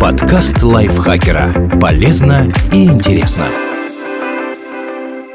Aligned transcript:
Подкаст 0.00 0.62
лайфхакера. 0.62 1.76
Полезно 1.80 2.52
и 2.72 2.84
интересно. 2.84 3.46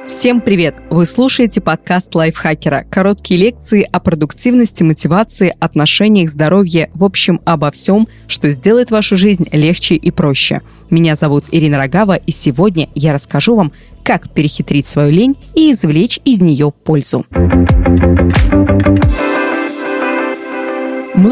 Всем 0.08 0.39
привет! 0.39 0.82
Вы 0.89 1.05
слушаете 1.05 1.59
подкаст 1.59 2.16
лайфхакера. 2.16 2.86
Короткие 2.89 3.41
лекции 3.41 3.86
о 3.91 3.99
продуктивности, 3.99 4.84
мотивации, 4.84 5.54
отношениях, 5.60 6.29
здоровье, 6.29 6.89
в 6.94 7.04
общем, 7.04 7.41
обо 7.44 7.71
всем, 7.71 8.07
что 8.28 8.54
сделает 8.54 8.89
вашу 8.89 9.18
жизнь 9.18 9.49
легче 9.52 9.95
и 9.95 10.12
проще. 10.12 10.62
Меня 10.89 11.18
зовут 11.18 11.43
Ирина 11.52 11.77
Рогава, 11.77 12.16
и 12.16 12.32
сегодня 12.32 12.88
я 12.95 13.11
расскажу 13.11 13.57
вам, 13.57 13.73
как 14.05 14.30
перехитрить 14.30 14.88
свою 14.88 15.11
лень 15.11 15.36
и 15.55 15.73
извлечь 15.73 16.21
из 16.23 16.39
нее 16.39 16.71
пользу. 16.71 17.25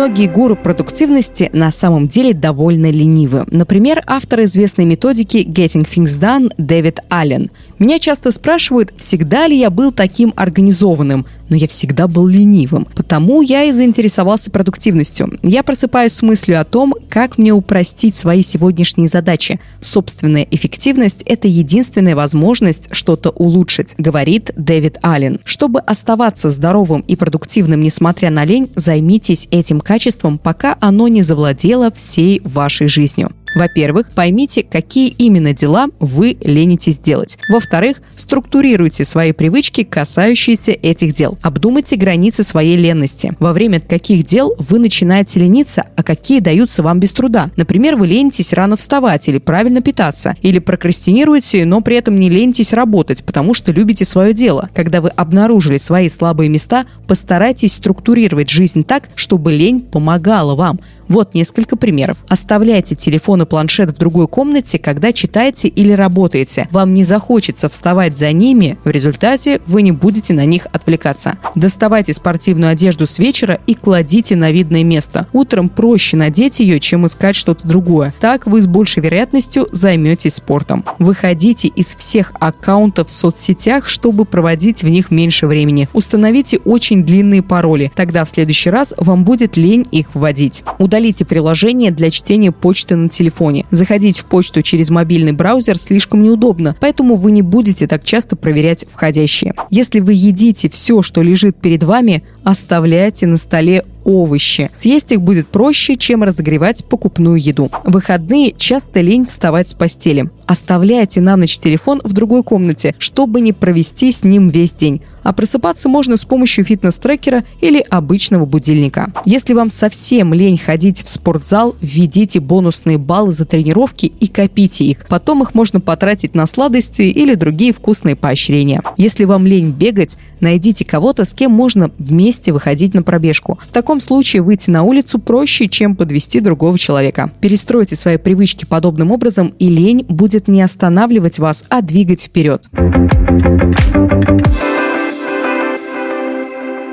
Многие 0.02 0.26
гуру 0.26 0.56
продуктивности 0.56 1.52
на 1.54 1.72
самом 1.72 2.08
деле 2.08 2.34
довольно 2.34 2.90
ленивы. 2.90 3.46
Например, 3.52 4.02
автор 4.08 4.42
известной 4.46 4.86
методики 4.86 5.46
Getting 5.48 5.88
Things 5.88 6.20
Done 6.20 6.52
Дэвид 6.58 7.02
Аллен. 7.10 7.52
Меня 7.78 8.00
часто 8.00 8.32
спрашивают, 8.32 8.92
всегда 8.98 9.46
ли 9.46 9.56
я 9.56 9.70
был 9.70 9.92
таким 9.92 10.34
организованным, 10.36 11.28
но 11.52 11.58
я 11.58 11.68
всегда 11.68 12.08
был 12.08 12.26
ленивым. 12.28 12.88
Потому 12.96 13.42
я 13.42 13.66
и 13.66 13.74
заинтересовался 13.74 14.50
продуктивностью. 14.50 15.38
Я 15.44 15.62
просыпаюсь 15.62 16.14
с 16.14 16.22
мыслью 16.24 16.60
о 16.60 16.64
том, 16.64 16.96
как 17.10 17.38
мне 17.38 17.52
упростить 17.52 18.16
свои 18.16 18.42
сегодняшние 18.42 19.10
задачи. 19.10 19.60
Собственная 19.82 20.48
эффективность– 20.50 21.24
это 21.26 21.50
единственная 21.50 22.16
возможность 22.16 22.88
что-то 22.94 23.32
улучшить, 23.32 23.96
говорит 23.98 24.52
Дэвид 24.56 24.98
Аллен. 25.02 25.40
Чтобы 25.44 25.82
оставаться 25.82 26.50
здоровым 26.50 27.02
и 27.02 27.18
продуктивным, 27.18 27.82
несмотря 27.82 28.32
на 28.32 28.46
лень, 28.46 28.72
займитесь 28.76 29.50
этим 29.52 29.82
качеством, 29.82 30.38
пока 30.38 30.78
оно 30.80 31.10
не 31.10 31.22
завладело 31.22 31.92
всей 31.92 32.42
вашей 32.46 32.88
жизнью. 32.88 33.30
Во-первых, 33.56 34.12
поймите, 34.12 34.64
какие 34.64 35.10
именно 35.10 35.54
дела 35.54 35.88
вы 36.00 36.38
ленитесь 36.42 37.00
делать. 37.00 37.38
Во-вторых, 37.50 38.02
структурируйте 38.16 39.04
свои 39.04 39.32
привычки, 39.32 39.84
касающиеся 39.84 40.72
этих 40.72 41.14
дел. 41.14 41.38
Обдумайте 41.42 41.96
границы 41.96 42.44
своей 42.44 42.78
ленности. 42.78 43.34
Во 43.40 43.54
время 43.54 43.80
каких 43.80 44.26
дел 44.26 44.56
вы 44.58 44.80
начинаете 44.80 45.40
лениться, 45.40 45.86
а 45.96 46.04
какие 46.04 46.40
даются 46.40 46.84
вам 46.84 47.00
без 47.00 47.12
труда. 47.12 47.52
Например, 47.58 47.96
вы 47.96 48.08
ленитесь 48.08 48.54
рано 48.54 48.78
вставать 48.78 49.28
или 49.28 49.38
правильно 49.38 49.82
питаться, 49.82 50.36
или 50.42 50.60
прокрастинируете, 50.60 51.66
но 51.66 51.82
при 51.82 51.98
этом 51.98 52.20
не 52.20 52.30
ленитесь 52.30 52.74
работать, 52.74 53.24
потому 53.24 53.54
что 53.54 53.72
любите 53.72 54.06
свое 54.06 54.34
дело. 54.34 54.70
Когда 54.74 55.02
вы 55.02 55.10
обнаружили 55.10 55.78
свои 55.78 56.10
слабые 56.10 56.50
места, 56.50 56.86
постарайтесь 57.08 57.74
структурировать 57.74 58.50
жизнь 58.50 58.84
так, 58.84 59.10
чтобы 59.16 59.52
лень 59.52 59.82
помогала 59.82 60.56
вам. 60.56 60.80
Вот 61.08 61.34
несколько 61.34 61.76
примеров. 61.76 62.18
Оставляйте 62.30 62.96
телефон 62.96 63.41
и 63.42 63.46
планшет 63.46 63.92
в 63.92 63.98
другой 63.98 64.28
комнате, 64.28 64.80
когда 64.80 65.12
читаете 65.12 65.68
или 65.68 65.92
работаете. 65.92 66.68
Вам 66.72 66.94
не 66.94 67.04
захочется 67.04 67.70
вставать 67.70 68.18
за 68.18 68.32
ними, 68.32 68.78
в 68.84 68.90
результате 68.90 69.62
вы 69.68 69.82
не 69.82 69.92
будете 69.92 70.34
на 70.34 70.46
них 70.46 70.68
отвлекаться. 70.72 71.38
Доставайте 71.56 72.14
спортивную 72.14 72.72
одежду 72.72 73.06
с 73.06 73.20
вечера 73.20 73.60
и 73.68 73.74
кладите 73.74 74.36
на 74.36 74.52
видное 74.52 74.84
место. 74.84 75.28
Утром 75.34 75.70
проще 75.70 76.18
надеть 76.18 76.60
ее, 76.60 76.80
чем 76.80 77.06
искать 77.06 77.36
что-то 77.36 77.68
другое. 77.68 78.14
Так 78.20 78.48
вы 78.48 78.62
с 78.62 78.68
большей 78.68 79.04
вероятностью 79.04 79.68
займетесь 79.72 80.36
спортом. 80.36 80.86
Выходите 81.00 81.68
из 81.68 81.96
всех 81.96 82.34
аккаунтов 82.40 83.08
в 83.08 83.12
соцсетях, 83.12 83.88
чтобы 83.90 84.26
проводить 84.26 84.84
в 84.84 84.90
них 84.90 85.12
меньше 85.12 85.48
времени. 85.48 85.90
Установите 85.94 86.60
очень 86.60 87.04
длинные 87.04 87.42
пароли. 87.42 87.92
Тогда 87.96 88.26
в 88.26 88.30
следующий 88.30 88.70
раз 88.70 88.94
вам 88.98 89.24
будет 89.24 89.58
лень 89.58 89.88
их 89.92 90.08
вводить. 90.14 90.64
Удалите 90.80 91.26
приложение 91.26 91.92
для 91.92 92.10
чтения 92.10 92.52
почты 92.52 92.96
на 92.96 93.10
телефоне. 93.10 93.31
Заходить 93.72 94.20
в 94.20 94.26
почту 94.26 94.62
через 94.62 94.90
мобильный 94.90 95.32
браузер 95.32 95.78
слишком 95.78 96.24
неудобно, 96.24 96.76
поэтому 96.80 97.16
вы 97.16 97.32
не 97.32 97.42
будете 97.42 97.88
так 97.88 98.04
часто 98.04 98.36
проверять 98.36 98.86
входящие. 98.92 99.54
Если 99.70 100.00
вы 100.00 100.14
едите 100.14 100.70
все, 100.70 101.02
что 101.02 101.22
лежит 101.22 101.56
перед 101.56 101.84
вами, 101.84 102.24
оставляйте 102.44 103.28
на 103.28 103.38
столе 103.38 103.84
овощи. 104.04 104.70
Съесть 104.74 105.12
их 105.12 105.22
будет 105.22 105.48
проще, 105.48 105.96
чем 105.98 106.24
разогревать 106.24 106.84
покупную 106.86 107.38
еду. 107.38 107.70
В 107.84 107.92
выходные 107.92 108.52
часто 108.52 109.02
лень 109.02 109.26
вставать 109.26 109.70
с 109.70 109.74
постели. 109.74 110.30
Оставляйте 110.46 111.22
на 111.22 111.38
ночь 111.38 111.60
телефон 111.60 112.02
в 112.04 112.14
другой 112.14 112.44
комнате, 112.44 112.96
чтобы 112.98 113.42
не 113.42 113.54
провести 113.54 114.12
с 114.12 114.24
ним 114.24 114.50
весь 114.50 114.74
день. 114.74 115.02
А 115.24 115.34
просыпаться 115.34 115.88
можно 115.88 116.18
с 116.18 116.26
помощью 116.26 116.66
фитнес-трекера 116.66 117.44
или 117.62 117.86
обычного 117.90 118.46
будильника. 118.46 119.14
Если 119.24 119.54
вам 119.54 119.70
совсем 119.70 120.34
лень 120.34 120.58
ходить 120.58 121.04
в 121.04 121.08
спортзал, 121.08 121.76
введите 121.80 122.40
бонусные 122.40 122.98
баллы 122.98 123.32
за 123.32 123.46
тренировки 123.46 124.08
и 124.08 124.28
копите 124.28 124.86
их. 124.86 125.06
Потом 125.08 125.44
их 125.44 125.54
можно 125.54 125.80
потратить 125.80 126.34
на 126.34 126.48
сладости 126.48 127.04
или 127.04 127.36
другие 127.36 127.72
вкусные 127.72 128.16
поощрения. 128.16 128.82
Если 128.98 129.26
вам 129.26 129.46
лень 129.46 129.70
бегать, 129.70 130.18
найдите 130.40 130.86
кого-то, 130.86 131.24
с 131.24 131.36
кем 131.36 131.52
можно 131.52 131.92
вместе 132.00 132.31
выходить 132.52 132.94
на 132.94 133.04
пробежку. 133.04 133.60
В 133.68 133.72
таком 133.72 134.00
случае 134.00 134.42
выйти 134.42 134.70
на 134.70 134.84
улицу 134.84 135.20
проще, 135.20 135.68
чем 135.68 135.96
подвести 135.96 136.40
другого 136.40 136.78
человека. 136.80 137.32
Перестройте 137.42 137.96
свои 137.96 138.18
привычки 138.18 138.66
подобным 138.66 139.12
образом, 139.12 139.54
и 139.60 139.70
лень 139.70 140.06
будет 140.08 140.48
не 140.48 140.62
останавливать 140.62 141.40
вас, 141.40 141.66
а 141.70 141.82
двигать 141.82 142.22
вперед. 142.22 142.64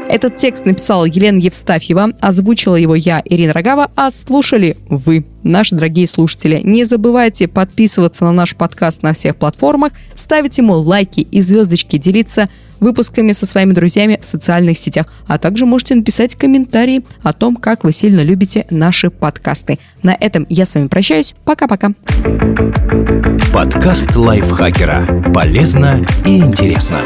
Этот 0.08 0.36
текст 0.36 0.64
написала 0.64 1.04
Елена 1.04 1.38
Евстафьева, 1.38 2.12
озвучила 2.20 2.76
его 2.76 2.94
я, 2.94 3.20
Ирина 3.26 3.52
Рогава, 3.52 3.90
а 3.94 4.10
слушали 4.10 4.76
вы, 4.88 5.26
наши 5.42 5.74
дорогие 5.74 6.08
слушатели. 6.08 6.60
Не 6.64 6.84
забывайте 6.84 7.46
подписываться 7.46 8.24
на 8.24 8.32
наш 8.32 8.56
подкаст 8.56 9.02
на 9.02 9.12
всех 9.12 9.36
платформах, 9.36 9.92
ставить 10.14 10.56
ему 10.56 10.74
лайки 10.74 11.20
и 11.20 11.42
звездочки, 11.42 11.98
делиться 11.98 12.48
выпусками 12.80 13.32
со 13.32 13.44
своими 13.44 13.74
друзьями 13.74 14.18
в 14.20 14.24
социальных 14.24 14.78
сетях, 14.78 15.06
а 15.26 15.38
также 15.38 15.66
можете 15.66 15.94
написать 15.94 16.36
комментарии 16.36 17.04
о 17.22 17.34
том, 17.34 17.56
как 17.56 17.84
вы 17.84 17.92
сильно 17.92 18.22
любите 18.22 18.66
наши 18.70 19.10
подкасты. 19.10 19.78
На 20.02 20.16
этом 20.18 20.46
я 20.48 20.64
с 20.64 20.74
вами 20.74 20.88
прощаюсь. 20.88 21.34
Пока-пока. 21.44 21.90
Подкаст 23.52 24.16
лайфхакера. 24.16 25.32
Полезно 25.34 26.06
и 26.24 26.38
интересно. 26.38 27.00